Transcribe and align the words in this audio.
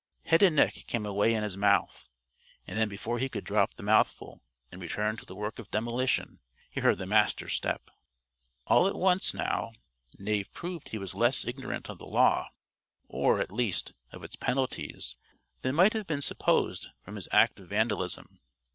Head 0.25 0.41
and 0.41 0.55
neck 0.55 0.73
came 0.87 1.05
away 1.05 1.35
in 1.35 1.43
his 1.43 1.55
mouth. 1.55 2.09
And 2.65 2.75
then 2.75 2.89
before 2.89 3.19
he 3.19 3.29
could 3.29 3.43
drop 3.43 3.75
the 3.75 3.83
mouthful 3.83 4.41
and 4.71 4.81
return 4.81 5.15
to 5.17 5.27
the 5.27 5.35
work 5.35 5.59
of 5.59 5.69
demolition, 5.69 6.39
he 6.71 6.81
heard 6.81 6.97
the 6.97 7.05
Master's 7.05 7.53
step. 7.53 7.91
All 8.65 8.87
at 8.87 8.95
once, 8.95 9.31
now, 9.31 9.73
Knave 10.17 10.51
proved 10.53 10.89
he 10.89 10.97
was 10.97 11.13
less 11.13 11.45
ignorant 11.45 11.87
of 11.87 11.99
the 11.99 12.07
Law 12.07 12.49
or, 13.09 13.39
at 13.41 13.51
least, 13.51 13.93
of 14.11 14.23
its 14.23 14.35
penalties 14.35 15.17
than 15.61 15.75
might 15.75 15.93
have 15.93 16.07
been 16.07 16.23
supposed 16.23 16.87
from 17.03 17.15
his 17.15 17.27
act 17.31 17.59
of 17.59 17.67
vandalism. 17.69 18.39